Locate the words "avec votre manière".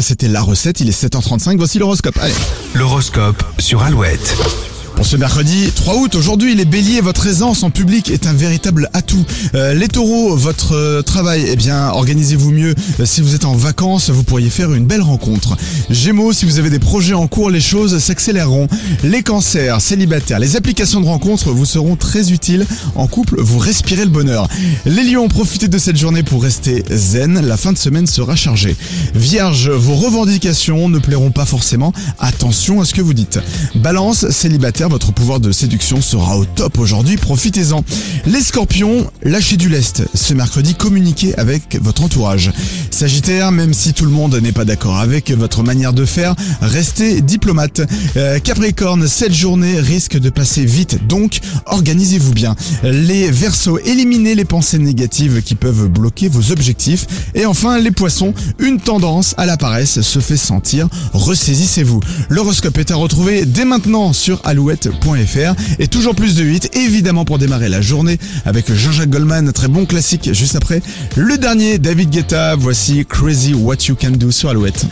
44.98-45.92